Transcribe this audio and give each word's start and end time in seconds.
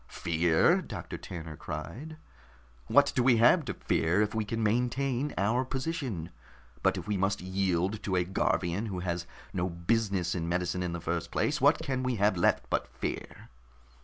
"Fear?" 0.07 0.81
Doctor 0.81 1.15
Tanner 1.15 1.55
cried. 1.55 2.17
"What 2.87 3.11
do 3.15 3.21
we 3.21 3.37
have 3.37 3.63
to 3.65 3.75
fear 3.75 4.23
if 4.23 4.33
we 4.33 4.43
can 4.43 4.63
maintain 4.63 5.31
our 5.37 5.63
position? 5.63 6.31
But 6.81 6.97
if 6.97 7.07
we 7.07 7.17
must 7.17 7.39
yield 7.39 8.01
to 8.01 8.15
a 8.15 8.23
Garvian 8.25 8.87
who 8.87 9.01
has 9.01 9.27
no 9.53 9.69
business 9.69 10.33
in 10.33 10.49
medicine 10.49 10.81
in 10.81 10.93
the 10.93 10.99
first 11.01 11.29
place, 11.29 11.61
what 11.61 11.77
can 11.77 12.01
we 12.01 12.15
have 12.15 12.35
left 12.35 12.65
but 12.71 12.87
fear?" 12.87 13.49